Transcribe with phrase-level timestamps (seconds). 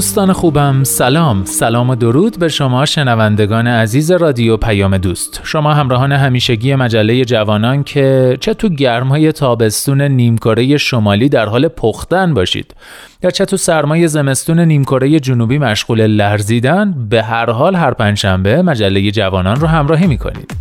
[0.00, 1.44] دوستان خوبم سلام.
[1.44, 5.40] سلام و درود به شما شنوندگان عزیز رادیو پیام دوست.
[5.44, 12.34] شما همراهان همیشگی مجله جوانان که چه تو گرمای تابستون نیمکره شمالی در حال پختن
[12.34, 12.74] باشید.
[13.22, 19.10] یا چه تو سرمای زمستون نیمکره جنوبی مشغول لرزیدن به هر حال هر پنجشنبه مجله
[19.10, 20.54] جوانان رو همراهی می‌کنید.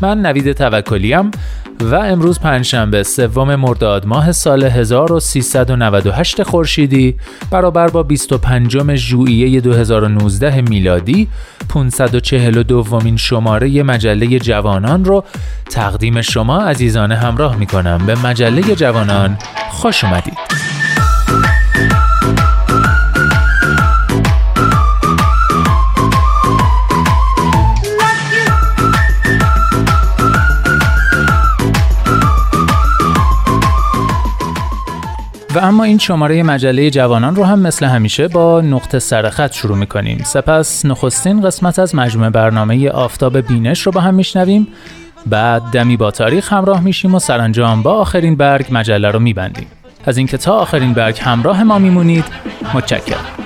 [0.00, 1.30] من نوید توکلیم
[1.80, 7.16] و امروز پنجشنبه سوم مرداد ماه سال 1398 خورشیدی
[7.50, 11.28] برابر با 25 ژوئیه 2019 میلادی
[11.68, 15.24] 542 دومین شماره مجله جوانان رو
[15.70, 19.38] تقدیم شما عزیزانه همراه می کنم به مجله جوانان
[19.70, 20.65] خوش اومدید.
[35.56, 40.22] و اما این شماره مجله جوانان رو هم مثل همیشه با نقطه سرخط شروع می‌کنیم.
[40.24, 44.66] سپس نخستین قسمت از مجموعه برنامه آفتاب بینش رو با هم میشنویم.
[45.26, 49.66] بعد دمی با تاریخ همراه میشیم و سرانجام با آخرین برگ مجله رو میبندیم.
[50.06, 52.24] از اینکه تا آخرین برگ همراه ما میمونید
[52.74, 53.45] متشکرم.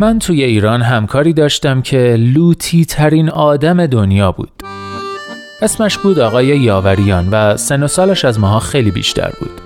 [0.00, 4.50] من توی ایران همکاری داشتم که لوتی ترین آدم دنیا بود.
[5.62, 9.60] اسمش بود آقای یاوریان و سن و سالش از ماها خیلی بیشتر بود.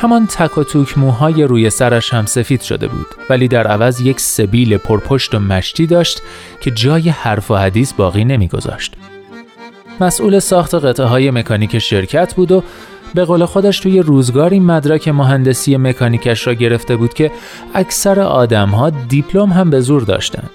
[0.00, 4.20] همان تک و توک موهای روی سرش هم سفید شده بود ولی در عوض یک
[4.20, 6.22] سبیل پرپشت و مشتی داشت
[6.60, 8.94] که جای حرف و حدیث باقی نمیگذاشت.
[10.00, 12.62] مسئول ساخت قطعه های مکانیک شرکت بود و
[13.14, 17.30] به قول خودش توی روزگاری مدرک مهندسی مکانیکش را گرفته بود که
[17.74, 20.50] اکثر آدمها دیپلم هم به زور داشتند.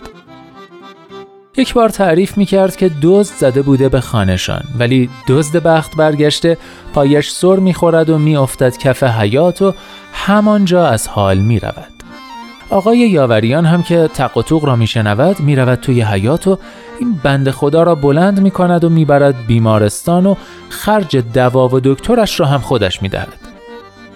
[1.57, 6.57] یک بار تعریف می کرد که دزد زده بوده به خانهشان ولی دزد بخت برگشته
[6.93, 9.73] پایش سر می خورد و می افتد کف حیات و
[10.13, 11.98] همانجا از حال می رود.
[12.69, 16.57] آقای یاوریان هم که تق و توق را میشنود می‌رود توی حیات و
[16.99, 20.35] این بند خدا را بلند می کند و می‌برد بیمارستان و
[20.69, 23.48] خرج دوا و دکترش را هم خودش می‌دهد.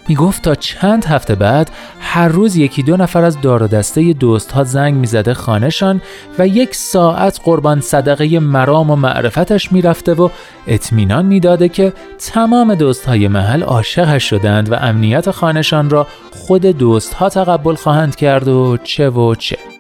[0.08, 4.14] می گفت تا چند هفته بعد هر روز یکی دو نفر از دار و دسته
[4.14, 6.02] دوست ها زنگ می‌زده خانهشان
[6.40, 10.30] و یک ساعت قربان صدقه مرام و معرفتش می‌رفته و
[10.68, 17.14] اطمینان می‌داده که تمام دوست های محل عاشقش شدند و امنیت خانهشان را خود دوست
[17.14, 19.73] ها تقبل خواهند کرد و چه و چه.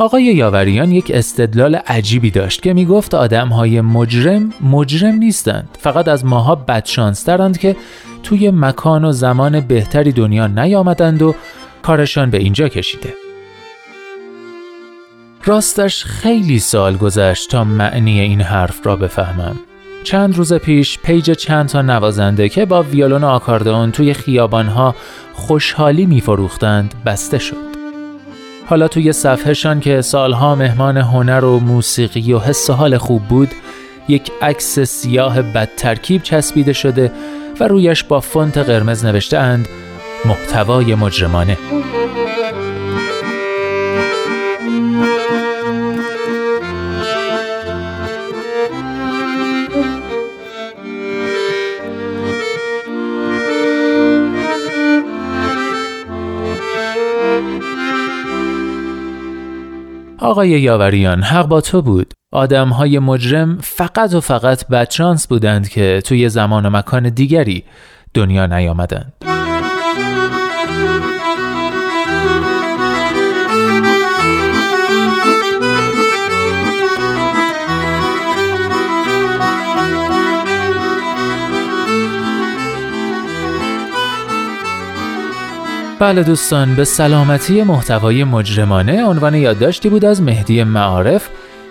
[0.00, 5.68] آقای یاوریان یک استدلال عجیبی داشت که می‌گفت آدم های مجرم مجرم نیستند.
[5.80, 7.76] فقط از ماها بدشانسترند که
[8.22, 11.34] توی مکان و زمان بهتری دنیا نیامدند و
[11.82, 13.14] کارشان به اینجا کشیده.
[15.44, 19.56] راستش خیلی سال گذشت تا معنی این حرف را بفهمم.
[20.04, 24.94] چند روز پیش پیج چند تا نوازنده که با ویولون و آکاردئون توی خیابانها
[25.32, 27.69] خوشحالی میفروختند بسته شد.
[28.70, 33.48] حالا توی صفحهشان که سالها مهمان هنر و موسیقی و حس حال خوب بود
[34.08, 37.12] یک عکس سیاه بد ترکیب چسبیده شده
[37.60, 39.68] و رویش با فونت قرمز نوشته اند
[40.24, 41.58] محتوای مجرمانه.
[60.20, 62.14] آقای یاوریان حق با تو بود.
[62.32, 67.64] آدم های مجرم فقط و فقط بدشانس بودند که توی زمان و مکان دیگری
[68.14, 69.12] دنیا نیامدند.
[86.00, 91.28] بله دوستان به سلامتی محتوای مجرمانه عنوان یادداشتی بود از مهدی معارف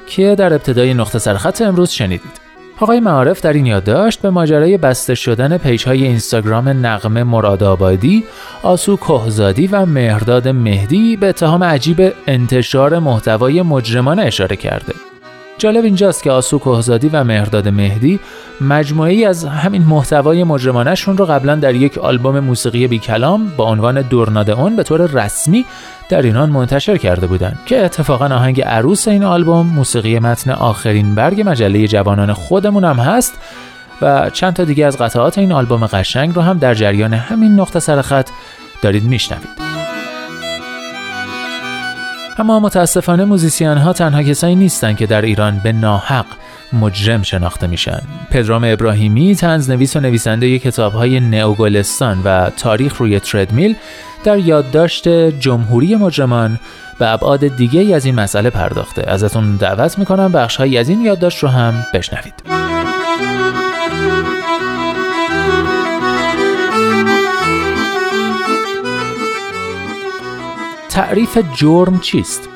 [0.07, 2.49] که در ابتدای نقطه سرخط امروز شنیدید.
[2.79, 8.23] آقای معارف در این یادداشت به ماجرای بسته شدن پیج های اینستاگرام نقمه مرادآبادی،
[8.63, 14.93] آسو کهزادی و مهرداد مهدی به اتهام عجیب انتشار محتوای مجرمانه اشاره کرده.
[15.59, 18.19] جالب اینجاست که آسو کهزادی و مهرداد مهدی
[18.61, 24.01] مجموعی از همین محتوای مجرمانشون رو قبلا در یک آلبوم موسیقی بی کلام با عنوان
[24.01, 25.65] دورناد اون به طور رسمی
[26.09, 31.43] در ایران منتشر کرده بودند که اتفاقا آهنگ عروس این آلبوم موسیقی متن آخرین برگ
[31.45, 33.33] مجله جوانان خودمون هم هست
[34.01, 37.79] و چند تا دیگه از قطعات این آلبوم قشنگ رو هم در جریان همین نقطه
[37.79, 38.29] سرخط
[38.81, 39.68] دارید میشنوید.
[42.39, 46.25] اما متاسفانه موزیسین ها تنها کسایی نیستند که در ایران به ناحق
[46.73, 48.01] مجرم شناخته میشن.
[48.31, 53.75] پدرام ابراهیمی تنز نویس و نویسنده کتاب های نئوگلستان و تاریخ روی تردمیل
[54.23, 55.07] در یادداشت
[55.39, 56.59] جمهوری مجرمان
[56.99, 59.11] به ابعاد دیگه از این مسئله پرداخته.
[59.11, 62.33] ازتون دعوت می‌کنم بخش های از این یادداشت رو هم بشنوید.
[70.89, 72.49] تعریف جرم چیست؟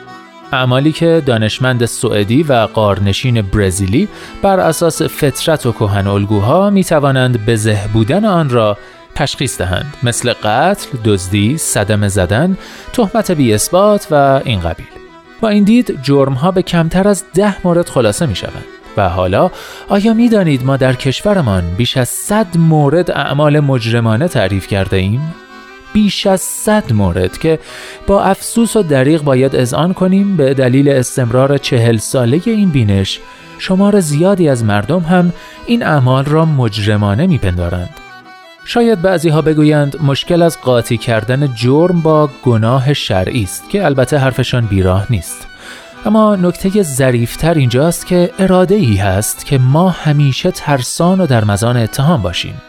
[0.51, 4.07] اعمالی که دانشمند سوئدی و قارنشین برزیلی
[4.41, 8.77] بر اساس فطرت و کهن الگوها می توانند به بودن آن را
[9.15, 12.57] تشخیص دهند مثل قتل، دزدی، صدمه زدن،
[12.93, 14.85] تهمت بی اثبات و این قبیل.
[15.41, 18.65] با این دید جرم ها به کمتر از ده مورد خلاصه می شوند.
[18.97, 19.51] و حالا
[19.89, 25.33] آیا می دانید ما در کشورمان بیش از صد مورد اعمال مجرمانه تعریف کرده ایم؟
[25.93, 27.59] بیش از صد مورد که
[28.07, 33.19] با افسوس و دریغ باید اذعان کنیم به دلیل استمرار چهل ساله این بینش
[33.59, 35.33] شمار زیادی از مردم هم
[35.65, 37.89] این اعمال را مجرمانه میپندارند.
[38.65, 44.17] شاید بعضی ها بگویند مشکل از قاطی کردن جرم با گناه شرعی است که البته
[44.17, 45.47] حرفشان بیراه نیست.
[46.05, 51.77] اما نکته ظریفتر اینجاست که اراده ای هست که ما همیشه ترسان و در مزان
[51.77, 52.61] اتهام باشیم.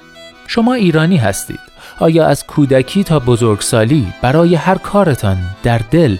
[0.46, 6.16] شما ایرانی هستید آیا از کودکی تا بزرگسالی برای هر کارتان در دل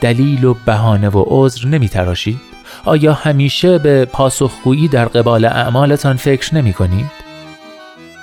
[0.00, 2.40] دلیل و بهانه و عذر نمی تراشید؟
[2.84, 7.10] آیا همیشه به پاسخگویی در قبال اعمالتان فکر نمی کنید؟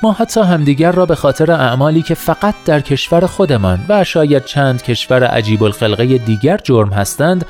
[0.04, 4.84] ما حتی همدیگر را به خاطر اعمالی که فقط در کشور خودمان و شاید چند
[4.84, 7.46] کشور عجیب الخلقه دیگر جرم هستند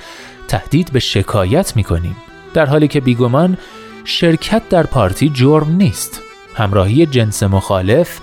[0.48, 2.16] تهدید به شکایت می کنیم
[2.54, 3.58] در حالی که بیگمان
[4.04, 6.22] شرکت در پارتی جرم نیست
[6.56, 8.20] همراهی جنس مخالف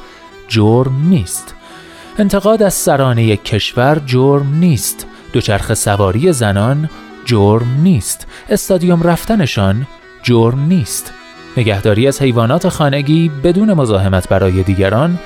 [0.49, 1.55] جرم نیست.
[2.19, 5.07] انتقاد از سرانه کشور جرم نیست.
[5.33, 6.91] دوچرخه سواری زنان
[7.25, 8.27] جرم نیست.
[8.49, 9.87] استادیوم رفتنشان
[10.23, 11.13] جرم نیست.
[11.57, 15.19] نگهداری از حیوانات خانگی بدون مزاحمت برای دیگران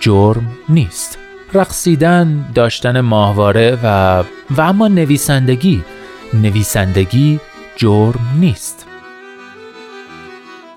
[0.00, 1.18] جرم نیست.
[1.54, 5.84] رقصیدن داشتن ماهواره و و اما نویسندگی.
[6.34, 7.40] نویسندگی
[7.76, 8.89] جرم نیست.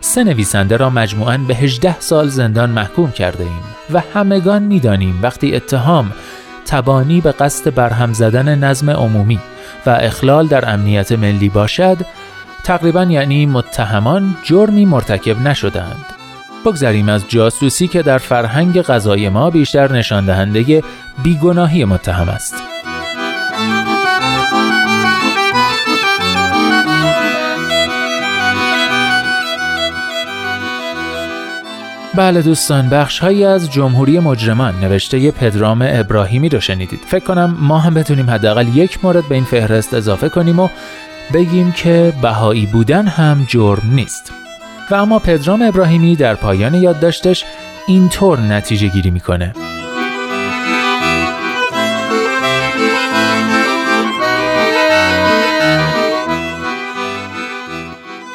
[0.03, 5.55] سه نویسنده را مجموعاً به 18 سال زندان محکوم کرده ایم و همگان می‌دانیم وقتی
[5.55, 6.12] اتهام
[6.65, 9.39] تبانی به قصد برهم زدن نظم عمومی
[9.86, 11.98] و اخلال در امنیت ملی باشد
[12.63, 16.05] تقریبا یعنی متهمان جرمی مرتکب نشدند.
[16.65, 20.83] بگذریم از جاسوسی که در فرهنگ غذای ما بیشتر نشان دهنده
[21.24, 22.72] بیگناهی متهم است.
[32.15, 37.00] بله دوستان بخش هایی از جمهوری مجرمان نوشته پدرام ابراهیمی رو شنیدید.
[37.08, 40.70] فکر کنم ما هم بتونیم حداقل یک مورد به این فهرست اضافه کنیم و
[41.34, 44.32] بگیم که بهایی بودن هم جرم نیست.
[44.91, 47.46] و اما پدرام ابراهیمی در پایان یادداشتش
[47.88, 49.53] اینطور نتیجه گیری می‌کنه.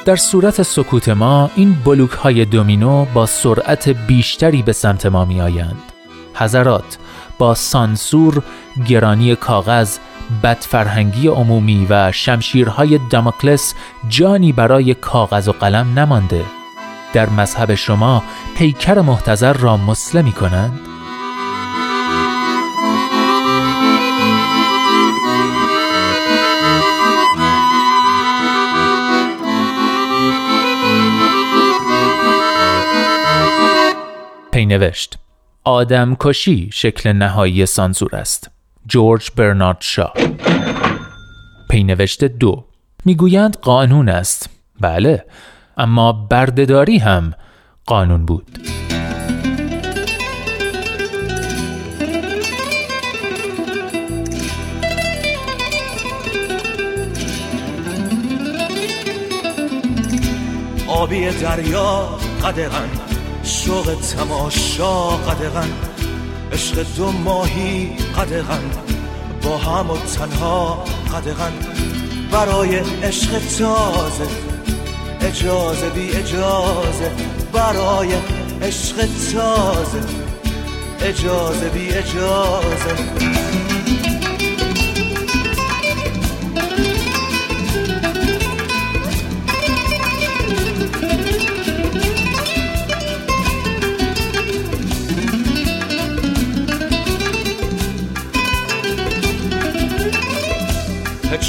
[0.08, 5.40] در صورت سکوت ما این بلوک های دومینو با سرعت بیشتری به سمت ما می
[5.40, 5.82] آیند.
[6.34, 6.98] حضرات
[7.38, 8.42] با سانسور،
[8.86, 9.98] گرانی کاغذ،
[10.42, 13.74] بدفرهنگی عمومی و شمشیرهای داماکلس
[14.08, 16.44] جانی برای کاغذ و قلم نمانده.
[17.12, 18.22] در مذهب شما
[18.56, 20.78] پیکر محتضر را مسلمی کنند؟
[34.66, 35.18] نوشت
[35.64, 38.50] آدم کشی شکل نهایی سانسور است.
[38.86, 40.12] جورج برنارد شا.
[41.70, 42.64] پینوشت دو.
[43.04, 44.50] می‌گویند قانون است.
[44.80, 45.24] بله
[45.76, 47.34] اما بردهداری هم
[47.86, 48.58] قانون بود.
[60.88, 63.07] آبی دریا قدغن
[63.48, 65.70] شوق تماشا قدغن
[66.52, 68.70] عشق دو ماهی قدغن
[69.42, 71.52] با هم و تنها قدغن.
[72.32, 74.28] برای عشق تازه
[75.20, 77.10] اجازه بی اجازه.
[77.52, 78.08] برای
[78.62, 78.96] عشق
[79.32, 80.00] تازه
[81.00, 83.67] اجازه بی اجازه.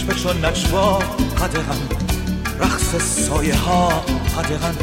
[0.10, 0.98] پچ و نجوا
[1.40, 1.82] قدغن
[2.60, 3.90] رقص سایه ها
[4.38, 4.76] قدغن.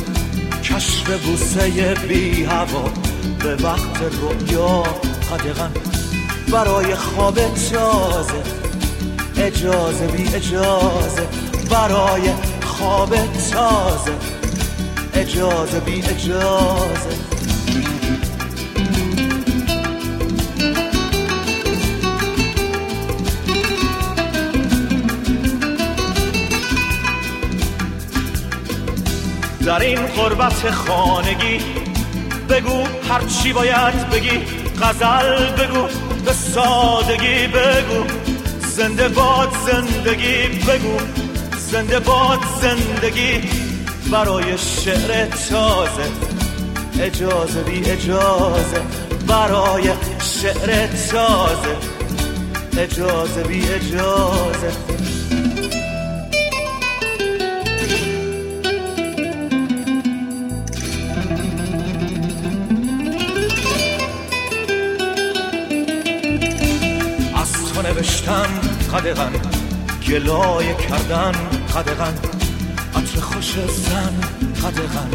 [0.63, 2.91] کشف بوسه بی هوا
[3.39, 4.83] به وقت رویا
[5.31, 5.71] قدغن.
[6.53, 8.43] برای خواب تازه
[9.37, 11.29] اجازه بی اجازه.
[11.71, 12.31] برای
[12.65, 13.17] خواب
[13.53, 14.13] تازه
[15.15, 17.36] اجازه بی اجازه.
[29.67, 31.59] در این قربت خانگی.
[32.49, 34.41] بگو هر چی باید بگی
[34.83, 35.89] غزل بگو
[36.25, 38.05] به سادگی بگو.
[38.61, 40.99] زنده باد زندگی بگو
[41.59, 43.41] زنده باد زندگی.
[44.11, 46.11] برای شعر تازه
[47.01, 48.81] اجازه بی اجازه.
[49.29, 49.91] برای
[50.43, 51.77] شعر تازه
[52.79, 54.73] اجازه بی اجازه.
[68.07, 68.61] نوشتن
[68.93, 69.33] قدغن
[70.09, 71.33] گلای کردن
[71.75, 72.15] قدغن
[72.97, 74.15] عطر خوش زن
[74.63, 75.11] قدغن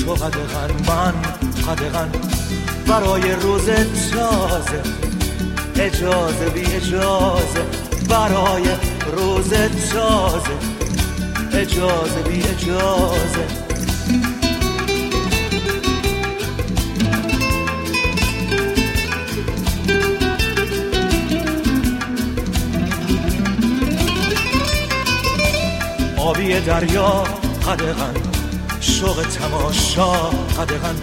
[0.00, 1.14] تو قدغن من
[1.66, 2.08] قدغن
[2.86, 3.66] برای روز
[4.12, 4.82] تازه
[5.76, 7.62] اجازه بی اجازه.
[8.08, 8.64] برای
[9.16, 9.50] روز
[9.92, 10.56] تازه
[11.52, 13.67] اجازه بی اجازه.
[26.48, 27.24] دریا
[27.66, 28.14] قدغن.
[28.80, 30.12] شوق تماشا
[30.58, 30.96] قدغن.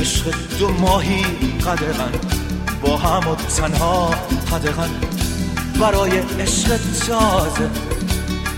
[0.00, 0.24] عشق
[0.58, 1.22] دو ماهی
[1.66, 2.12] قدغن.
[2.82, 4.14] با هم و تنها
[4.52, 4.90] قدغن.
[5.80, 7.70] برای عشق تازه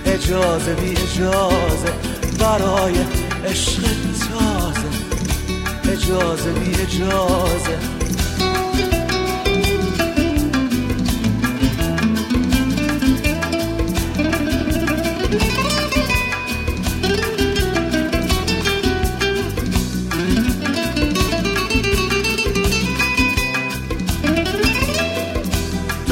[0.07, 1.93] اجازه بی اجازه.
[2.38, 2.95] برای
[3.47, 3.83] عشق
[4.31, 4.90] تازه
[5.93, 7.79] اجازه بی اجازه.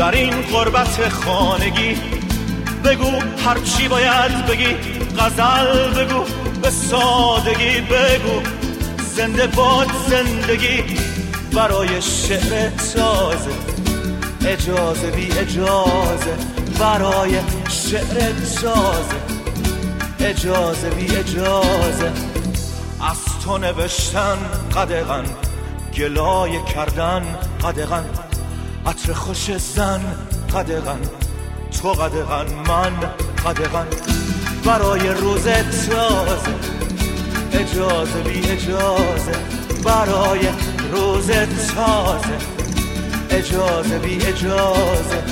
[0.08, 1.96] در این قربت خانگی.
[2.84, 3.10] بگو
[3.44, 4.74] هرچی باید بگی
[5.18, 6.24] غزل بگو
[6.62, 8.40] به سادگی بگو.
[9.16, 10.84] زنده باد زندگی
[11.52, 13.50] برای شعر تازه.
[14.46, 16.36] اجازه بی اجازه
[16.80, 17.38] برای
[17.70, 19.16] شعر تازه.
[20.20, 22.12] اجازه بی اجازه.
[23.10, 24.38] از تو نوشتن
[24.76, 25.24] قدغن
[25.94, 27.22] گلای کردن
[27.62, 28.27] قدغن.
[28.88, 30.00] عطر خوش زن
[30.54, 31.00] قدغن
[31.82, 32.92] تو قدغن من
[33.44, 33.86] قدغن.
[34.64, 36.54] برای روز تازه
[37.52, 39.32] اجازه بی اجازه
[39.84, 40.40] برای
[40.92, 41.30] روز
[41.74, 42.38] تازه
[43.30, 45.22] اجازه بی اجازه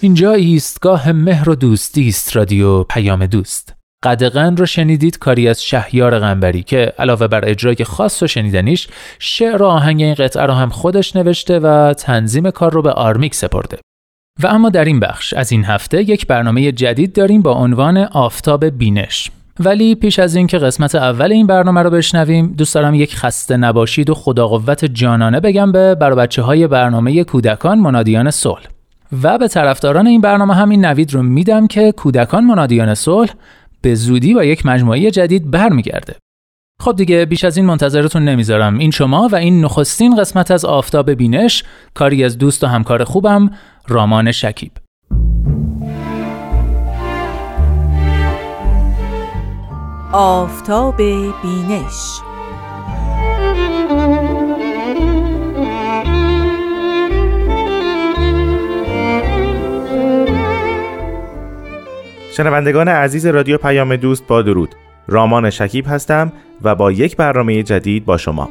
[0.00, 3.69] اینجا ایستگاه مهر و دوستی است رادیو پیام دوست.
[4.04, 8.88] قدغن رو شنیدید کاری از شهیار غنبری که علاوه بر اجرای خاص و شنیدنیش
[9.18, 13.34] شعر و آهنگ این قطعه رو هم خودش نوشته و تنظیم کار رو به آرمیک
[13.34, 13.78] سپرده.
[14.42, 18.64] و اما در این بخش از این هفته یک برنامه جدید داریم با عنوان آفتاب
[18.64, 19.30] بینش.
[19.60, 24.10] ولی پیش از اینکه قسمت اول این برنامه رو بشنویم دوست دارم یک خسته نباشید
[24.10, 28.66] و خدا قوت جانانه بگم به بر بچه های برنامه کودکان منادیان صلح.
[29.22, 33.30] و به طرفداران این برنامه همین نوید رو میدم که کودکان منادیان صلح
[33.82, 36.16] به زودی با یک مجموعه جدید برمیگرده.
[36.80, 38.78] خب دیگه بیش از این منتظرتون نمی‌ذارم.
[38.78, 43.50] این شما و این نخستین قسمت از آفتاب بینش کاری از دوست و همکار خوبم
[43.88, 44.72] رامان شکیب.
[50.12, 50.96] آفتاب
[51.42, 52.20] بینش
[62.40, 64.74] شنوندگان عزیز رادیو پیام دوست با درود.
[65.08, 68.50] رامان شکیب هستم و با یک برنامه جدید با شما.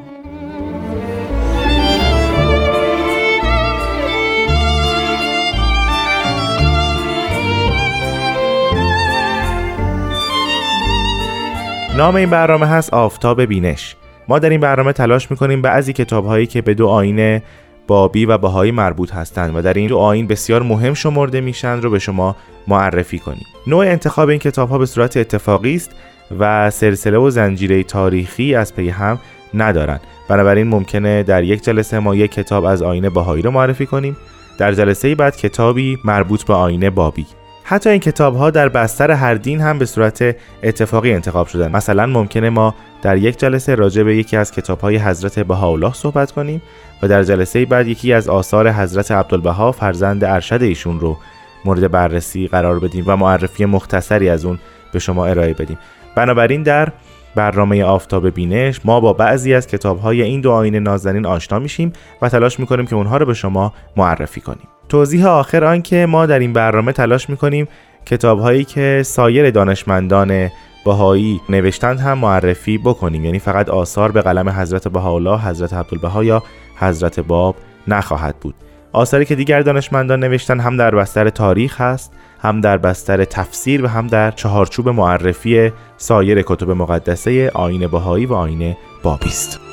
[11.97, 13.95] نام این برنامه هست آفتاب بینش.
[14.27, 17.43] ما در این برنامه تلاش می‌کنیم بعضی کتاب هایی که به دو آینه
[17.89, 21.89] بابی و بهایی مربوط هستند و در این دو آین بسیار مهم شمرده میشن رو
[21.89, 22.35] به شما
[22.67, 23.45] معرفی کنیم.
[23.67, 25.91] نوع انتخاب این کتاب ها به صورت اتفاقی است
[26.39, 29.19] و سلسله و زنجیره تاریخی از پی هم
[29.53, 34.17] ندارند بنابراین ممکنه در یک جلسه ما یک کتاب از آینه بهایی رو معرفی کنیم.
[34.57, 37.25] در جلسه بعد کتابی مربوط به آینه بابی.
[37.69, 41.71] حتی این کتاب ها در بستر هر دین هم به صورت اتفاقی انتخاب شدن.
[41.71, 46.31] مثلا ممکنه ما در یک جلسه راجع به یکی از کتاب های حضرت بهاءالله صحبت
[46.31, 46.61] کنیم
[47.01, 51.17] و در جلسه بعد یکی از آثار حضرت عبدالبها فرزند ارشد ایشون رو
[51.65, 54.59] مورد بررسی قرار بدیم و معرفی مختصری از اون
[54.93, 55.77] به شما ارائه بدیم.
[56.15, 56.91] بنابراین در
[57.35, 61.93] برنامه آفتاب بینش ما با بعضی از کتاب های این دو آین نازنین آشنا میشیم
[62.21, 64.78] و تلاش می‌کنیم که اونها رو به شما معرفی کنیم.
[64.89, 67.67] توضیح آخر آن که ما در این برنامه تلاش می‌کنیم
[68.05, 70.49] کتاب هایی که سایر دانشمندان
[70.85, 73.25] بهایی نوشتند هم معرفی بکنیم.
[73.25, 76.43] یعنی فقط آثار به قلم حضرت بهاءالله حضرت عبدالبها یا
[76.79, 77.55] حضرت باب
[77.87, 78.55] نخواهد بود.
[78.91, 83.87] آثاری که دیگر دانشمندان نوشتن هم در بستر تاریخ هست هم در بستر تفسیر و
[83.87, 89.68] هم در چهارچوب معرفی سایر کتب مقدسه آین بهایی و آین بابی است.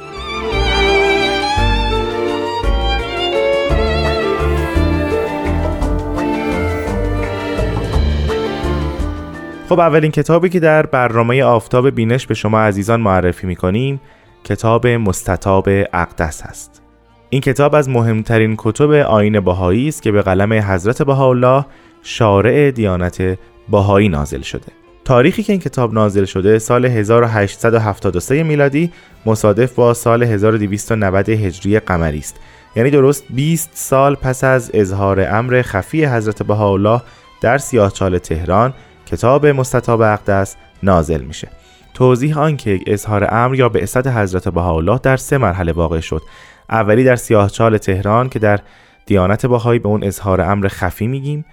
[9.68, 14.00] خب اولین کتابی که در برنامه آفتاب بینش به شما عزیزان معرفی می‌کنیم
[14.44, 16.82] کتاب مستطاب اقدس است
[17.30, 21.66] این کتاب از مهمترین کتب آین بهایی است که به قلم حضرت بهاءالله
[22.02, 24.72] شارع دیانت بهایی نازل شده.
[25.04, 28.92] تاریخی که این کتاب نازل شده سال 1873 میلادی
[29.26, 32.36] مصادف با سال 1290 هجری قمری است.
[32.76, 37.02] یعنی درست 20 سال پس از اظهار امر خفی حضرت بهاءالله
[37.40, 38.74] در سیاهچال تهران
[39.06, 41.48] کتاب مستطاب اقدس نازل میشه.
[41.94, 46.22] توضیح آن که اظهار امر یا به بعثت حضرت بهاءالله در سه مرحله واقع شد.
[46.70, 48.60] اولی در سیاهچال تهران که در
[49.06, 51.44] دیانت باهایی به اون اظهار امر خفی میگیم.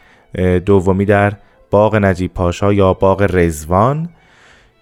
[0.65, 1.33] دومی در
[1.71, 4.09] باغ نجیب پاشا یا باغ رزوان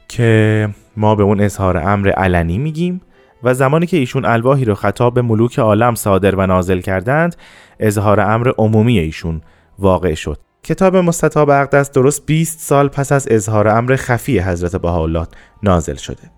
[0.08, 3.02] که ما به اون اظهار امر علنی میگیم.
[3.44, 7.36] و زمانی که ایشون الواحی رو خطاب به ملوک عالم صادر و نازل کردند
[7.80, 9.42] اظهار امر عمومی ایشون
[9.80, 10.51] واقع شد.
[10.64, 15.28] کتاب مستطاب اقدس درست 20 سال پس از اظهار امر خفی حضرت بهاءالله
[15.64, 16.32] نازل شده.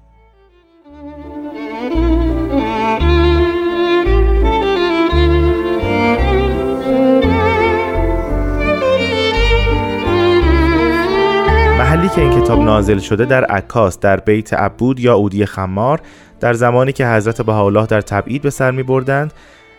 [11.77, 16.01] محلی که این کتاب نازل شده در عکاس در بیت عبود یا اودی خمار
[16.39, 19.33] در زمانی که حضرت بهاءالله در تبعید به سر می بردند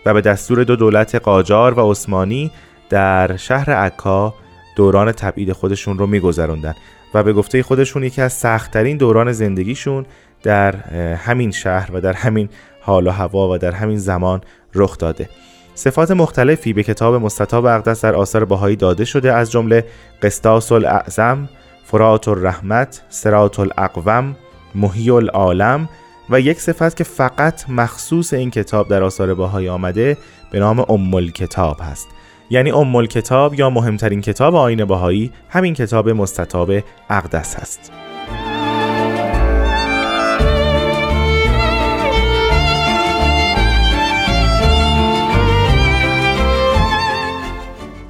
[0.06, 2.50] و به دستور دو دولت قاجار و عثمانی
[2.90, 4.34] در شهر عکا
[4.76, 6.74] دوران تبعید خودشون رو میگذروندن
[7.14, 10.06] و به گفته خودشون یکی از سختترین دوران زندگیشون
[10.42, 10.76] در
[11.14, 12.48] همین شهر و در همین
[12.80, 14.40] حال و هوا و در همین زمان
[14.74, 15.28] رخ داده.
[15.74, 19.84] صفات مختلفی به کتاب مستطاب اقدس در آثار بهایی داده شده از جمله
[20.22, 21.48] قسطاس الاعظم
[21.84, 24.36] فرات الرحمت سرات الاقوم
[24.74, 25.88] محی العالم
[26.30, 30.16] و یک صفت که فقط مخصوص این کتاب در آثار بهایی آمده
[30.50, 32.08] به نام ام کتاب هست.
[32.50, 36.70] یعنی ام کتاب یا مهمترین کتاب آین بهایی همین کتاب مستطاب
[37.10, 37.92] اقدس هست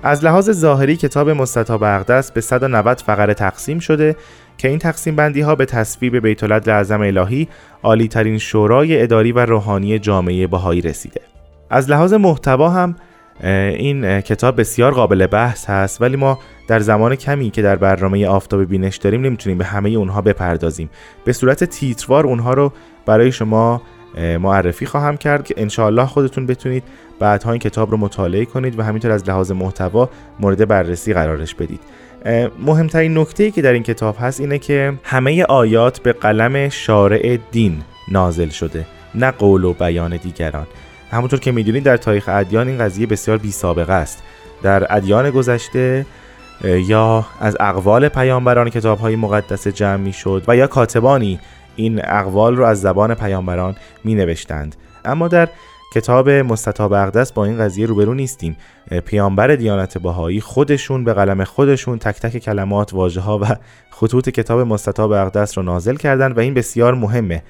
[0.07, 4.17] از لحاظ ظاهری کتاب مستطاب اقدس به 190 فقره تقسیم شده
[4.59, 7.49] که این تقسیم بندی ها به تصویب بیت اعظم الهی
[7.83, 11.21] عالی ترین شورای اداری و روحانی جامعه بهایی رسیده.
[11.71, 12.97] از لحاظ محتوا هم
[13.41, 18.65] این کتاب بسیار قابل بحث هست ولی ما در زمان کمی که در برنامه آفتاب
[18.65, 20.91] بینش داریم نمی‌تونیم به همه اونها بپردازیم.
[21.25, 22.73] به صورت تیتروار اونها رو
[23.07, 23.83] برای شما
[24.41, 26.83] معرفی خواهم کرد که انشاءالله خودتون بتونید
[27.19, 31.81] بعدها این کتاب رو مطالعه کنید و همینطور از لحاظ محتوا مورد بررسی قرارش بدید.
[32.67, 37.83] مهمترین نکته که در این کتاب هست اینه که همه آیات به قلم شارع دین
[38.11, 40.67] نازل شده نه قول و بیان دیگران.
[41.11, 44.23] همونطور که می‌دونید در تاریخ ادیان این قضیه بسیار بی سابقه است.
[44.63, 46.07] در ادیان گذشته
[46.65, 51.41] یا از اقوال پیامبران کتاب های مقدس جمع می شد و یا کاتبانی
[51.77, 55.49] این اقوال رو از زبان پیامبران می نوشتند اما در
[55.95, 58.57] کتاب مستطاب اقدس با این قضیه روبرو نیستیم.
[59.07, 63.45] پیامبر دیانت بهایی خودشون به قلم خودشون تک تک کلمات واژه ها و
[63.91, 67.43] خطوط کتاب مستطاب اقدس رو نازل کردن و این بسیار مهمه.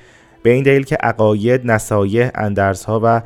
[0.43, 3.23] به این دلیل که عقاید، نصایح، اندرس ها و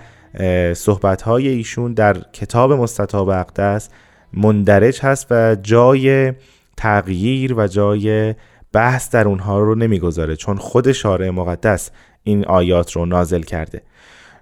[0.75, 3.89] صحبت های ایشون در کتاب مستطاب اقدس
[4.33, 6.33] مندرج هست و جای
[6.77, 8.35] تغییر و جای
[8.73, 11.91] بحث در اونها رو نمی‌گذاره چون خود شارع مقدس
[12.23, 13.83] این آیات رو نازل کرده.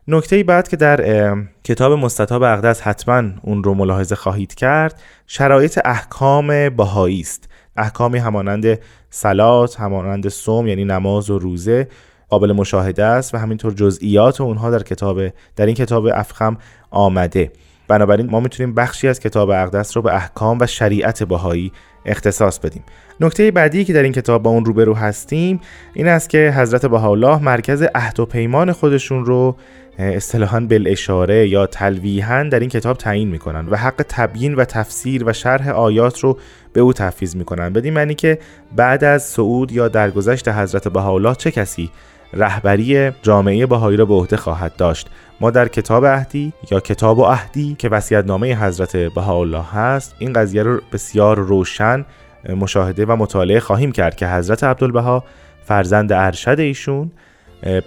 [0.09, 6.68] نکته بعد که در کتاب مستطاب اقدس حتما اون رو ملاحظه خواهید کرد شرایط احکام
[6.68, 7.49] بهایی است.
[7.77, 8.79] احکامی همانند
[9.11, 11.88] سلات همانند سوم یعنی نماز و روزه
[12.28, 15.20] قابل مشاهده است و همینطور جزئیات اونها در کتاب
[15.56, 16.56] در این کتاب افخم
[16.90, 17.52] آمده.
[17.88, 21.72] بنابراین ما می‌تونیم بخشی از کتاب اقدس رو به احکام و شریعت بهایی
[22.06, 22.82] اختصاص بدیم.
[23.20, 25.60] نکته بعدی که در این کتاب با اون روبرو هستیم
[25.94, 29.56] این است که حضرت بهاءالله مرکز عهد و پیمان خودشون رو
[29.98, 35.32] اصطلاحا اشاره یا تلویحا در این کتاب تعیین می‌کنن و حق تبیین و تفسیر و
[35.32, 36.38] شرح آیات رو
[36.72, 37.72] به او تفویض می‌کنن.
[37.72, 38.38] بدین معنی که
[38.76, 41.90] بعد از صعود یا درگذشت حضرت بهاءالله چه کسی
[42.37, 45.09] رهبری جامعه بهایی را به عهده خواهد داشت.
[45.40, 50.62] ما در کتاب عهدی یا کتاب و عهدی که نامه حضرت بهاءالله هست این قضیه
[50.62, 52.05] رو بسیار روشن
[52.49, 55.25] مشاهده و مطالعه خواهیم کرد که حضرت عبدالبها
[55.64, 57.11] فرزند ارشد ایشون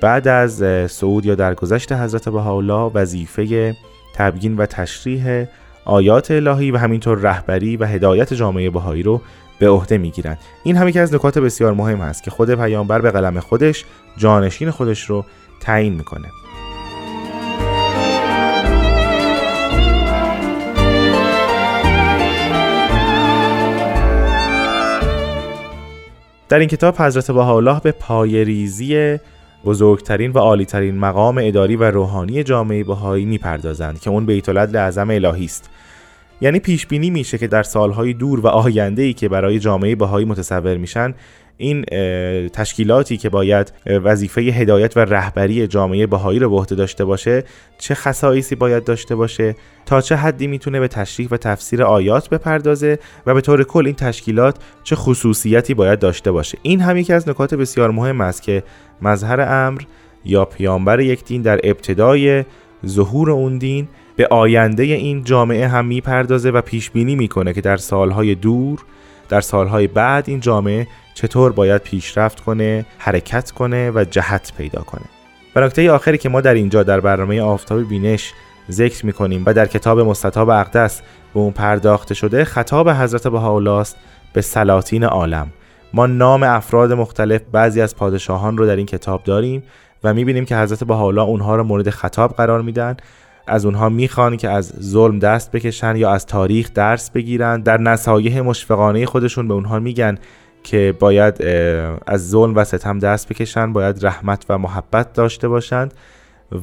[0.02, 3.76] بعد از صعود یا درگذشت حضرت بهاءالله وظیفه
[4.16, 5.46] تبیین و تشریح
[5.86, 9.22] آیات الهی و همینطور رهبری و هدایت جامعه بهایی رو
[9.60, 13.12] به عهده می‌گیرند این هم یکی از نکات بسیار مهم هست که خود پیامبر به
[13.12, 13.86] قلم خودش
[14.17, 15.26] جانشین خودش رو
[15.62, 16.28] تعیین می‌کنه.
[26.50, 29.17] در این کتاب حضرت بهاءالله به پایریزی
[29.65, 35.45] بزرگترین و عالیترین مقام اداری و روحانی جامعه بهایی می‌پردازند که اون بیت اعظم الهی
[35.45, 35.69] است.
[36.41, 40.25] یعنی پیش بینی میشه که در سالهای دور و آینده ای که برای جامعه بهایی
[40.25, 41.13] متصور میشن
[41.58, 41.86] این
[42.54, 47.43] تشکیلاتی که باید وظیفه هدایت و رهبری جامعه بهایی رو به عهده داشته باشه
[47.78, 52.99] چه خصایصی باید داشته باشه تا چه حدی می‌تونه به تشریح و تفسیر آیات بپردازه
[53.25, 56.58] و به طور کل این تشکیلات چه خصوصیتی باید داشته باشه.
[56.62, 58.63] این هم یکی از نکات بسیار مهم است که
[59.02, 59.82] مظهر امر
[60.25, 62.45] یا پیامبر یک دین در ابتدای
[62.86, 63.88] ظهور اون دین
[64.20, 68.86] به آینده این جامعه هم می‌پردازه و پیش بینی می‌کنه که در سالهای دور
[69.30, 75.06] در سالهای بعد این جامعه چطور باید پیشرفت کنه حرکت کنه و جهت پیدا کنه.
[75.56, 78.34] و نکته آخری که ما در اینجا در برنامه آفتاب بینش
[78.72, 81.02] ذکر می‌کنیم و در کتاب مستطاب اقدس
[81.34, 83.86] به اون پرداخته شده خطاب حضرت بهاءالله
[84.34, 85.48] به سلاطین عالم.
[85.94, 89.64] ما نام افراد مختلف بعضی از پادشاهان رو در این کتاب داریم
[90.04, 92.98] و می‌بینیم که حضرت بهاءالله اونها رو مورد خطاب قرار میدن.
[93.50, 97.62] از اونها می‌خوان که از ظلم دست بکشن یا از تاریخ درس بگیرن.
[97.62, 100.18] در نصایح مشفقانه خودشون به اونها میگن
[100.64, 101.44] که باید
[102.08, 105.94] از ظلم و ستم دست بکشن باید رحمت و محبت داشته باشند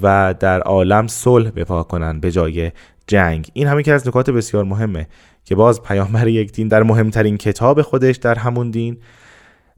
[0.03, 2.73] و در عالم صلح بپا کنن به جای
[3.07, 3.49] جنگ.
[3.53, 5.07] این همین که از نکات بسیار مهمه
[5.45, 8.99] که باز پیامبر یک دین در مهمترین کتاب خودش در همون دین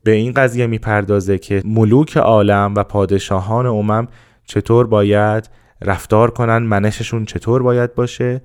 [0.05, 4.09] به این قضیه می‌پردازه که ملوک عالم و پادشاهان امم
[4.47, 5.51] چطور باید
[5.83, 8.43] رفتار کنن منششون چطور باید باشه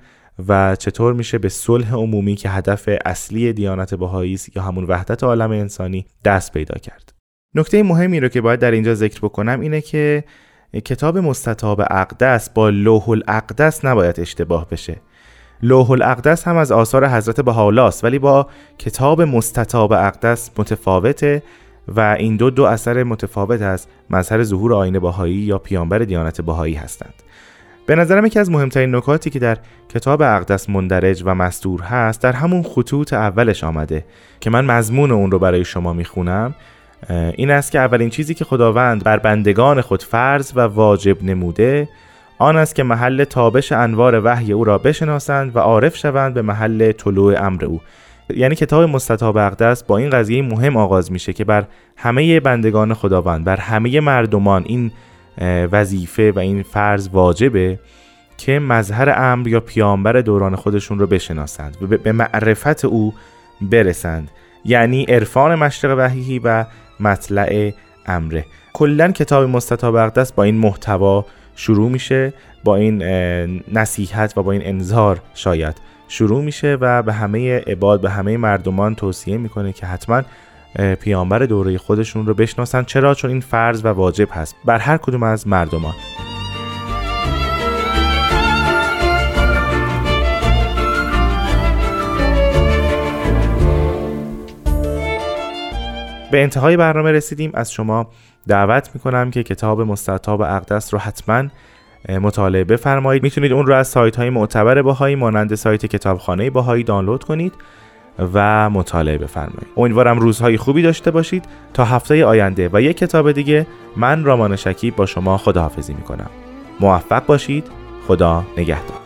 [0.48, 5.52] و چطور میشه به صلح عمومی که هدف اصلی دیانت بهایی یا همون وحدت عالم
[5.52, 7.14] انسانی دست پیدا کرد.
[7.56, 10.24] نکته مهمی رو که باید در اینجا ذکر بکنم اینه که
[10.86, 15.02] کتاب مستطاب اقدس با لوح الاقدس نباید اشتباه بشه.
[15.62, 21.44] لوح الاقدس هم از آثار حضرت بهاءالله ولی با کتاب مستطاب اقدس متفاوته
[21.88, 26.74] و این دو دو اثر متفاوت از مظهر ظهور آینه باهایی یا پیامبر دیانت باهایی
[26.74, 27.14] هستند.
[27.86, 29.58] به نظرم یکی از مهمترین نکاتی که در
[29.90, 34.06] کتاب اقدس مندرج و مستور هست در همون خطوط اولش آمده
[34.40, 36.56] که من مضمون اون رو برای شما می‌خونم
[37.10, 41.90] این است که اولین چیزی که خداوند بر بندگان خود فرض و واجب نموده
[42.38, 46.92] آن است که محل تابش انوار وحی او را بشناسند و عارف شوند به محل
[46.92, 47.82] طلوع امر او.
[48.36, 51.66] یعنی کتاب مستطاب اقدس با این قضیه مهم آغاز میشه که بر
[51.98, 54.92] همه بندگان خداوند بر همه مردمان این
[55.72, 57.80] وظیفه و این فرض واجبه
[58.38, 63.14] که مظهر امر یا پیامبر دوران خودشون رو بشناسند و به معرفت او
[63.62, 64.32] برسند.
[64.66, 66.66] یعنی عرفان مشرق وحیی و
[67.00, 67.72] مطلع
[68.06, 68.46] امره.
[68.74, 73.04] کلا کتاب مستطاب اقدس با این محتوا شروع میشه با این
[73.74, 75.76] نصیحت و با این انظار شاید.
[76.14, 80.22] شروع میشه و به همه عباد به همه مردمان توصیه می‌کنه که حتما
[81.02, 82.84] پیامبر دوره خودشون رو بشناسن.
[82.84, 85.94] چرا؟ چون این فرض و واجب هست بر هر کدوم از مردمان.
[96.32, 97.52] به انتهای برنامه رسیدیم.
[97.54, 98.08] از شما
[98.48, 101.44] دعوت می‌کنم که کتاب مستطاب اقدس رو حتما
[102.10, 103.24] مطالعه بفرمایید.
[103.24, 107.54] می‌تونید اون رو از سایت های معتبر باهایی مانند سایت کتابخانه باهایی دانلود کنید
[108.34, 109.68] و مطالعه بفرمایید.
[109.78, 111.46] امیدوارم روزهای خوبی داشته باشید.
[111.74, 116.30] تا هفته آینده و یک کتاب دیگه من رامان شکیب با شما خداحافظی می‌کنم.
[116.80, 117.68] موفق باشید.
[118.08, 119.03] خدا نگهدار.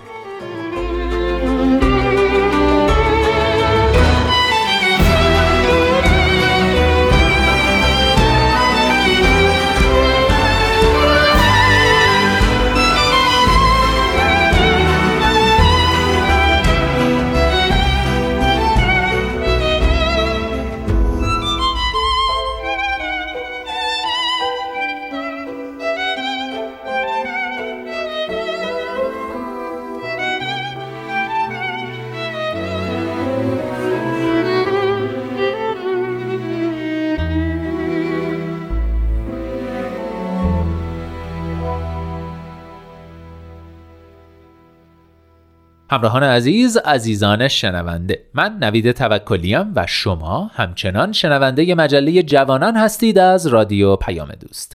[45.97, 48.19] همراهان عزیز عزیزان شنونده.
[48.33, 54.76] من نوید توکلیم و شما همچنان شنونده مجله جوانان هستید از رادیو پیام دوست.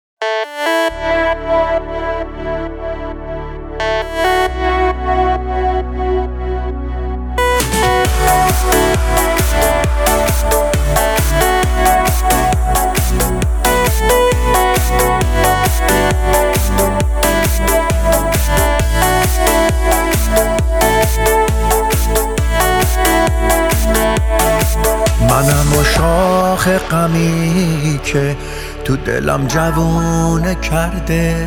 [25.20, 28.36] منم و شاخ غمی که
[28.84, 31.46] تو دلم جوونه کرده.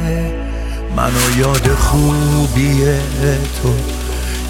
[0.96, 2.84] منو یاد خوبی
[3.62, 3.74] تو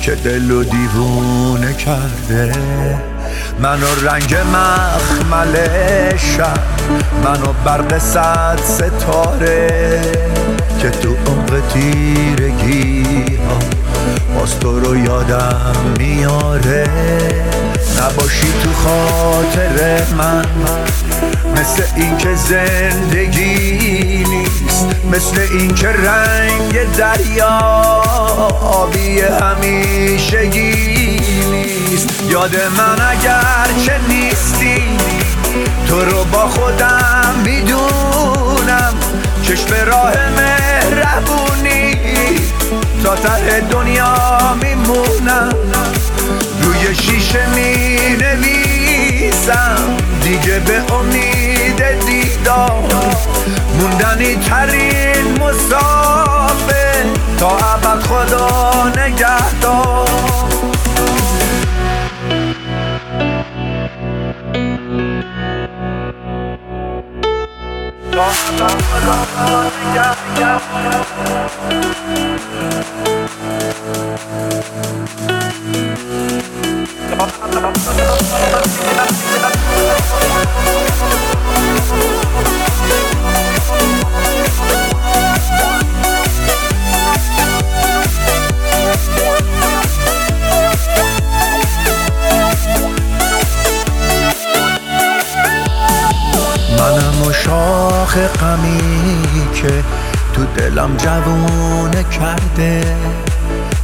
[0.01, 2.51] که دل و دیوونه کرده.
[3.59, 5.55] منو رنگ مخمل
[6.17, 6.59] شب
[7.23, 10.01] منو برق صد ستاره
[10.79, 13.59] که تو عمق تیرگی ها
[14.39, 16.85] باز تو رو یادم میاره.
[18.01, 20.45] نباشی تو خاطر من.
[21.57, 27.59] مثل اینکه زندگی نیست مثل اینکه رنگ دریا
[28.61, 32.09] آبی همیشگی نیست.
[32.29, 34.83] یاد من اگر چه نیستی
[35.87, 38.93] تو رو با خودم می‌دونم.
[39.43, 41.95] چشم راه مهربونی
[43.03, 44.15] تا ته دنیا
[44.61, 45.53] میمونم.
[46.63, 52.83] روی شیشه می نویسم دیگه به امید دیدار.
[53.79, 57.05] موندنی ترین مسافه.
[57.39, 60.03] تا ابد خدا نگهدار.
[77.13, 77.27] منم
[97.27, 98.17] و شاخ
[99.53, 99.83] که
[100.33, 102.95] تو دلم جوونه کرده.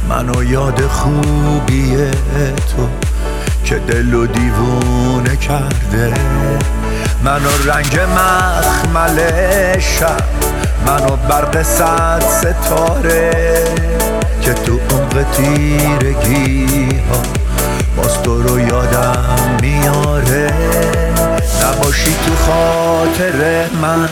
[0.08, 1.96] منو یاد خوبی
[2.76, 3.09] تو
[3.64, 6.14] که دل و دیوونه کرده.
[7.24, 9.18] منو رنگ مخمل
[9.78, 10.22] شب
[10.86, 13.64] منو برق صد ستاره
[14.42, 17.22] که تو عمق تیرگی ها
[17.96, 20.50] باز تو رو یادم میاره.
[21.62, 24.08] نباشی تو خاطر من.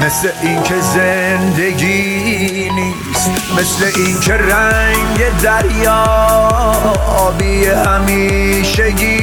[0.00, 6.04] مثل اینکه زندگی نیست مثل اینکه رنگ دریا
[7.18, 9.18] آبی همیشگی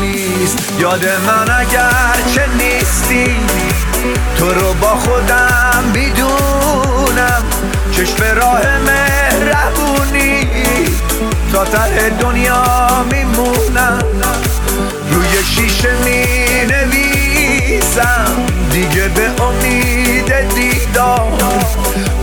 [0.00, 0.58] نیست.
[0.78, 3.36] یاد من اگر چه نیستی
[4.38, 7.44] تو رو با خودم بیدونم
[7.92, 10.48] چشم راه مهربونی
[11.52, 14.02] تا ته دنیا میمونم.
[15.10, 17.15] روی شیشه می
[17.66, 21.32] نویسم دیگه به امید دیدار.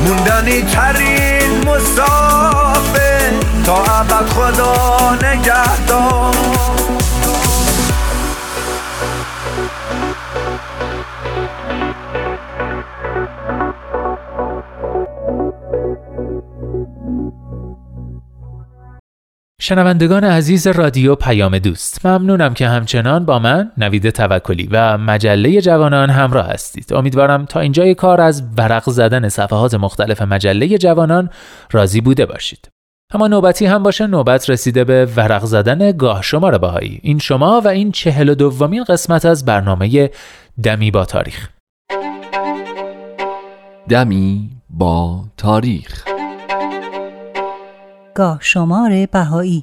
[0.08, 3.34] موندنی ترین مسافه
[3.66, 6.34] تا ابد خدا نگهدار.
[19.74, 26.10] شنوندگان عزیز رادیو پیام دوست ممنونم که همچنان با من نوید توکلی و مجله جوانان
[26.10, 26.94] همراه هستید.
[26.94, 31.30] امیدوارم تا اینجای کار از ورق زدن صفحات مختلف مجله جوانان
[31.72, 32.70] راضی بوده باشید.
[33.14, 37.00] اما نوبتی هم باشه نوبت رسیده به ورق زدن گاه شمار بهایی.
[37.04, 40.10] این شما و این چهل و دومین قسمت از برنامه
[40.64, 41.50] دمی با تاریخ.
[43.90, 46.13] دمی با تاریخ.
[48.16, 49.62] گاه شمار بهایی.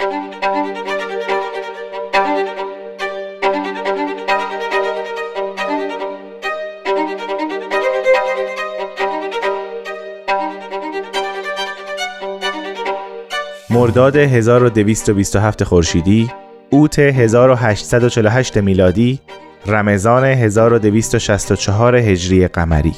[13.71, 16.31] مرداد 1227 خورشیدی،
[16.71, 19.21] اوت 1848 میلادی،
[19.67, 22.95] رمضان 1264 هجری قمری.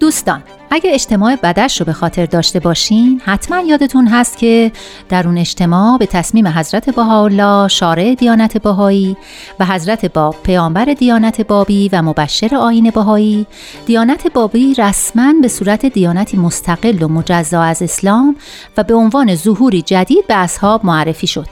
[0.00, 4.72] دوستان اگه اجتماع بدش رو به خاطر داشته باشین حتما یادتون هست که
[5.08, 9.16] در اون اجتماع به تصمیم حضرت بهاءالله شارع دیانت بهایی
[9.60, 13.46] و حضرت باب پیامبر دیانت بابی و مبشر آین بهایی.
[13.86, 18.36] دیانت بابی رسما به صورت دیانتی مستقل و مجزا از اسلام
[18.76, 21.46] و به عنوان ظهوری جدید به اصحاب معرفی شد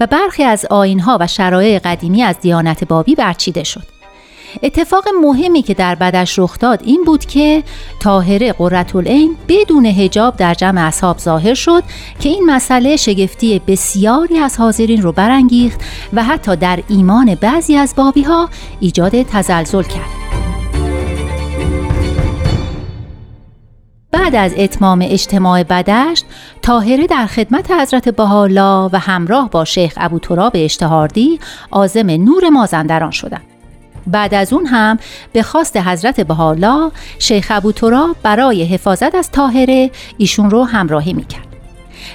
[0.00, 3.97] و برخی از آینها و شرایع قدیمی از دیانت بابی برچیده شد.
[4.62, 7.62] اتفاق مهمی که در بدش رخ داد این بود که
[8.00, 11.82] طاهره قرتالعین بدون هجاب در جمع اصحاب ظاهر شد
[12.20, 15.80] که این مسئله شگفتی بسیاری از حاضرین رو برانگیخت
[16.12, 18.48] و حتی در ایمان بعضی از بابی ها
[18.80, 20.18] ایجاد تزلزل کرد.
[24.12, 26.24] بعد از اتمام اجتماع بدشت
[26.62, 33.10] طاهره در خدمت حضرت بهاءالله و همراه با شیخ ابو تراب اشتهاردی عازم نور مازندران
[33.10, 33.47] شدند.
[34.08, 34.98] بعد از اون هم
[35.32, 41.48] به خواست حضرت بهاءالله شیخ ابوتراب برای حفاظت از طاهره ایشون رو همراهی می‌کرد.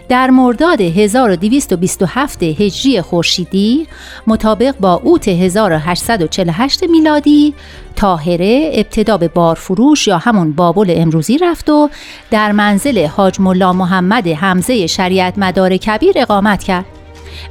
[0.09, 3.87] در مرداد 1227 هجری خورشیدی
[4.27, 7.53] مطابق با اوت 1848 میلادی
[7.95, 11.89] طاهره ابتدا به بارفروش یا همون بابل امروزی رفت و
[12.31, 16.85] در منزل حاج ملا محمد حمزه شریعت مدار کبیر اقامت کرد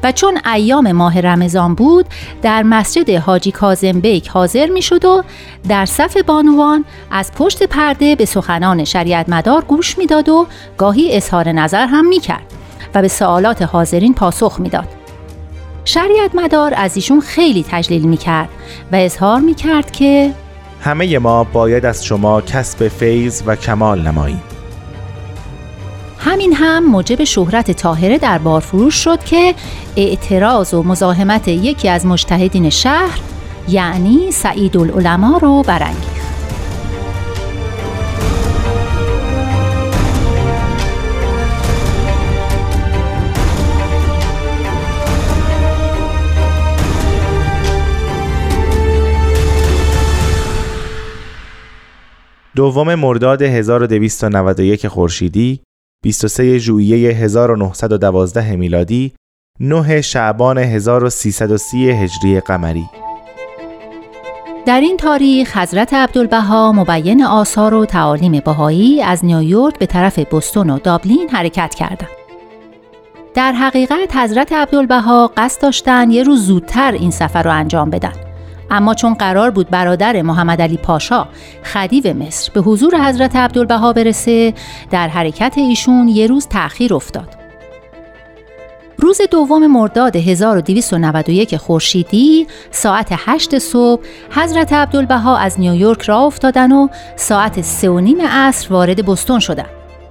[0.03, 2.07] و چون ایام ماه رمضان بود
[2.43, 5.23] در مسجد حاجی کازم بیک حاضر می شد و
[5.69, 11.53] در صف بانوان از پشت پرده به سخنان شریعت مدار گوش می‌داد و گاهی اظهار
[11.53, 12.47] نظر هم می کرد
[12.95, 14.89] و به سوالات حاضرین پاسخ می‌داد.
[15.85, 18.49] شریعت مدار از ایشون خیلی تجلیل می کرد
[18.93, 20.31] و اظهار می کرد که
[20.81, 24.43] همه ما باید از شما کسب فیض و کمال نماییم
[26.25, 29.55] همین هم موجب شهرت تاهره در بارفروش شد که
[29.97, 33.21] اعتراض و مزاحمت یکی از مجتهدین شهر
[33.69, 36.23] یعنی سعید العلماء رو برانگیخت.
[52.57, 55.61] دوم مرداد 1291 خورشیدی
[56.03, 59.13] 23 ژوئیه 1912 میلادی
[59.61, 62.85] 9 شعبان 1330 هجری قمری
[64.67, 70.71] در این تاریخ حضرت عبدالبها مبین آثار و تعالیم بهایی از نیویورک به طرف بستون
[70.71, 72.09] و دابلین حرکت کردند.
[73.35, 78.32] در حقیقت حضرت عبدالبها قصد داشتن یه روز زودتر این سفر رو انجام بدن.
[78.73, 81.27] اما چون قرار بود برادر محمد علی پاشا
[81.65, 84.55] خدیو مصر به حضور حضرت عبدالبها برسه
[84.91, 87.29] در حرکت ایشون یه روز تأخیر افتاد.
[88.99, 96.89] روز دوم مرداد 1291 خورشیدی ساعت 8 صبح حضرت عبدالبها از نیویورک را افتادن و
[97.17, 99.71] ساعت سه و نیم عصر وارد بستون شدند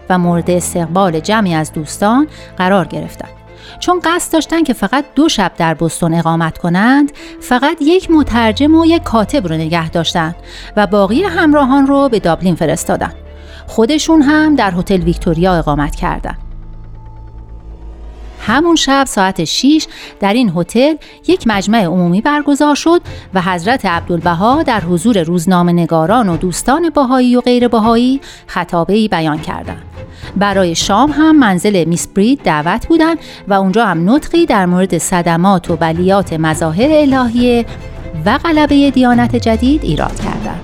[0.10, 3.41] و مورد استقبال جمعی از دوستان قرار گرفتند.
[3.82, 8.86] چون قصد داشتن که فقط دو شب در بستون اقامت کنند فقط یک مترجم و
[8.86, 10.36] یک کاتب رو نگه داشتند
[10.78, 13.14] و باقی همراهان رو به دابلین فرستادن.
[13.68, 16.51] خودشون هم در هتل ویکتوریا اقامت کردند
[18.42, 19.88] همون شب ساعت 6
[20.20, 20.96] در این هتل
[21.28, 23.02] یک مجمع عمومی برگزار شد
[23.34, 29.40] و حضرت عبدالبها در حضور روزنامه نگاران و دوستان باهایی و غیر باهایی خطابه بیان
[29.40, 29.84] کردند.
[30.38, 33.18] برای شام هم منزل میس برید دعوت بودند
[33.48, 37.66] و اونجا هم نطقی در مورد صدمات و بلیات مظاهر الهیه
[38.26, 40.62] و غلبه دیانت جدید ایراد کردند.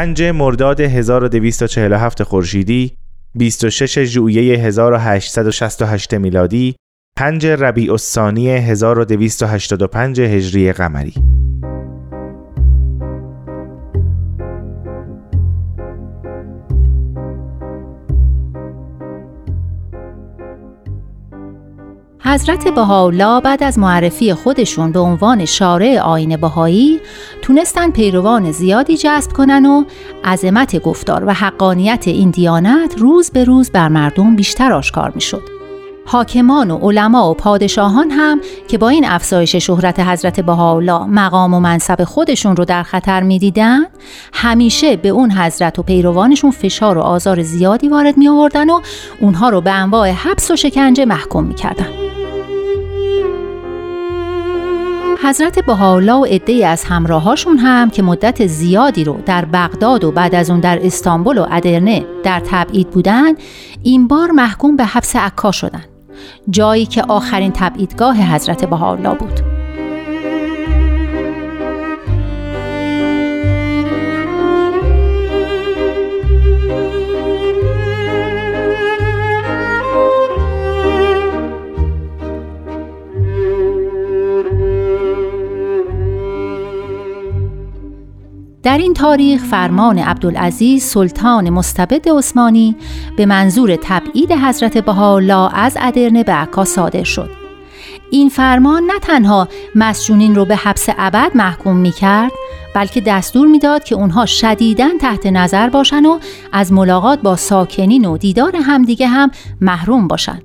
[0.00, 2.92] پنج مرداد 1247 خورشیدی
[3.34, 6.74] 26 ژوئیه 1868 میلادی
[7.16, 11.14] 5 ربیع الثانی 1285 هجری قمری.
[22.30, 27.00] حضرت بهاءالله بعد از معرفی خودشون به عنوان شارع آین بهایی
[27.42, 29.84] تونستن پیروان زیادی جذب کنن و
[30.24, 35.42] عظمت گفتار و حقانیت این دیانت روز به روز بر مردم بیشتر آشکار می‌شد.
[36.06, 41.60] حاکمان و علما و پادشاهان هم که با این افزایش شهرت حضرت بهاءالله مقام و
[41.60, 43.80] منصب خودشون رو در خطر می‌دیدن
[44.32, 48.80] همیشه به اون حضرت و پیروانشون فشار و آزار زیادی وارد می آوردن و
[49.20, 51.99] اونها رو به انواع حبس و شکنجه محکوم می‌کردن.
[55.22, 60.34] حضرت بهاءالله و عده‌ای از همراهاشون هم که مدت زیادی رو در بغداد و بعد
[60.34, 63.32] از اون در استانبول و ادرنه در تبعید بودن
[63.82, 65.84] این بار محکوم به حبس عکا شدن.
[66.50, 69.49] جایی که آخرین تبعیدگاه حضرت بهاءالله بود.
[88.62, 92.76] در این تاریخ فرمان عبدالعزیز سلطان مستبد عثمانی
[93.16, 97.30] به منظور تبعید حضرت بهاءالله از ادرنه به عکا صادر شد.
[98.10, 102.32] این فرمان نه تنها مسجونین رو به حبس ابد محکوم می کرد
[102.74, 106.18] بلکه دستور می‌داد که اونها شدیداً تحت نظر باشن و
[106.52, 109.30] از ملاقات با ساکنین و دیدار همدیگه هم
[109.60, 110.38] محروم باشن.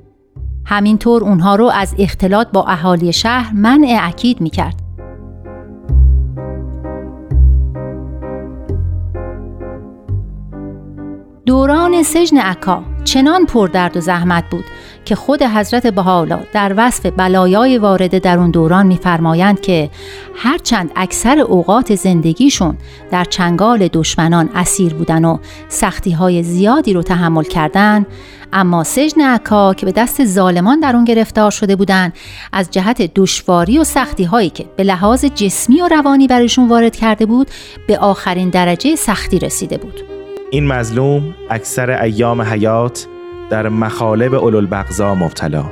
[0.66, 4.85] همینطور اونها رو از اختلاط با اهالی شهر منع اکید می کرد.
[11.46, 14.66] دوران سجن عکا چنان پردرد و زحمت بود
[15.06, 19.90] که خود حضرت بهاءالله در وصف بلایای وارده در اون دوران میفرمایند که
[20.36, 22.78] هرچند اکثر اوقات زندگیشون
[23.12, 25.38] در چنگال دشمنان اسیر بودن و
[25.70, 28.06] سختی های زیادی رو تحمل کردن
[28.54, 32.14] اما سجن عکا که به دست ظالمان در اون گرفتار شده بودند
[32.54, 37.26] از جهت دشواری و سختی هایی که به لحاظ جسمی و روانی برشون وارد کرده
[37.26, 37.48] بود
[37.88, 40.15] به آخرین درجه سختی رسیده بود.
[40.52, 43.08] این مظلوم اکثر ایام حیات
[43.50, 45.66] در مخالب اولوالبغضا مبتلا.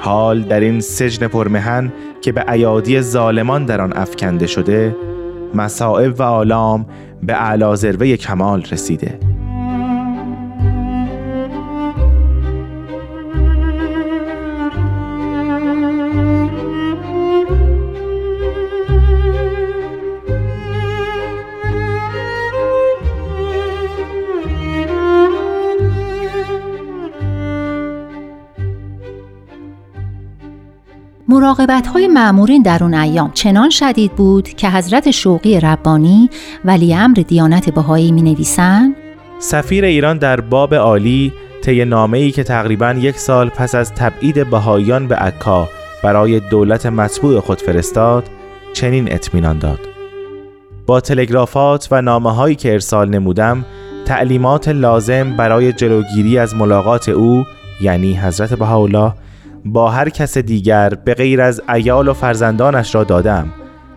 [0.00, 4.96] حال در این سجن پرمهن که به ایادی ظالمان در آن افکنده شده
[5.54, 6.86] مصائب و آلام
[7.22, 9.18] به اعلی کمال رسیده.
[31.30, 36.30] مراقبت های معمورین در اون ایام چنان شدید بود که حضرت شوقی ربانی
[36.64, 38.94] ولی امر دیانت بهایی می نویسن
[39.38, 45.08] سفیر ایران در باب عالی طی نامه‌ای که تقریبا یک سال پس از تبعید بهاییان
[45.08, 45.68] به عکا
[46.04, 48.24] برای دولت مطبوع خود فرستاد
[48.72, 49.80] چنین اطمینان داد.
[50.86, 53.64] با تلگرافات و نامه هایی که ارسال نمودم
[54.04, 57.44] تعلیمات لازم برای جلوگیری از ملاقات او
[57.80, 59.12] یعنی حضرت بهاءالله
[59.72, 63.52] با هر کس دیگر به غیر از ایال و فرزندانش را دادم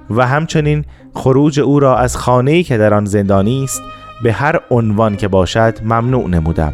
[0.10, 3.82] و همچنین خروج او را از خانه‌ای که در آن زندانی است
[4.24, 6.74] به هر عنوان که باشد ممنوع نمودم.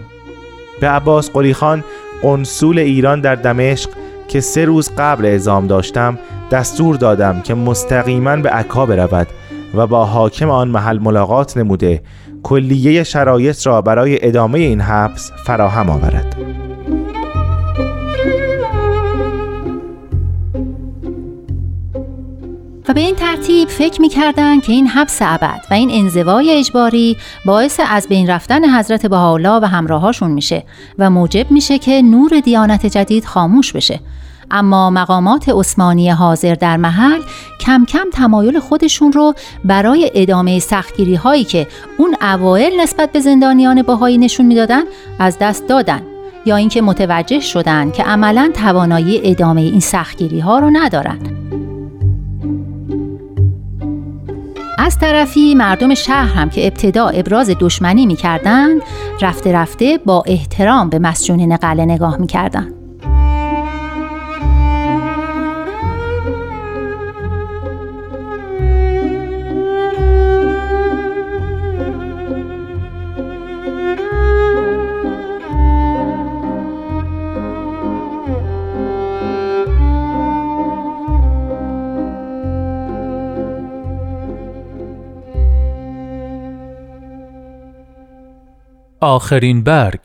[0.81, 1.83] به عباس قلی خان
[2.21, 3.89] قنصول ایران در دمشق
[4.27, 6.19] که سه روز قبل اعزام داشتم
[6.51, 9.27] دستور دادم که مستقیما به عکا برود
[9.73, 12.01] و با حاکم آن محل ملاقات نموده
[12.43, 16.56] کلیه شرایط را برای ادامه این حبس فراهم آورد.
[22.89, 27.79] و به این ترتیب فکر می‌کردند که این حبس ابد و این انزوای اجباری باعث
[27.89, 30.63] از بین رفتن حضرت بهاءالله و همراهاشون میشه
[30.99, 33.99] و موجب میشه که نور دیانت جدید خاموش بشه.
[34.51, 37.21] اما مقامات عثمانی حاضر در محل
[37.59, 39.33] کم کم تمایل خودشون رو
[39.65, 41.67] برای ادامه سختگیری هایی که
[41.97, 44.83] اون اوایل نسبت به زندانیان باهایی نشون می‌دادن
[45.19, 46.01] از دست دادن
[46.45, 51.19] یا اینکه متوجه شدن که عملا توانایی ادامه این سختگیری ها رو ندارن.
[54.87, 58.81] از طرفی مردم شهر هم که ابتدا ابراز دشمنی می‌کردند
[59.21, 62.76] رفته رفته با احترام به مسجونین قلعه نگاه می‌کردند.
[89.07, 89.99] آخرین برگ.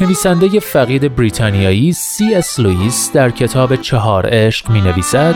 [0.00, 5.34] نویسنده فقید بریتانیایی سی اس لوئیس در کتاب چهار عشق می نویسد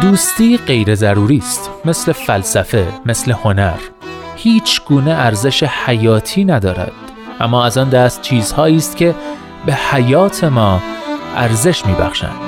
[0.00, 3.78] دوستی غیر ضروری است مثل فلسفه مثل هنر.
[4.36, 6.92] هیچ گونه ارزش حیاتی ندارد
[7.40, 9.14] اما از آن دست چیزهایی است که
[9.66, 10.82] به حیات ما
[11.38, 12.47] ارزش میبخشند.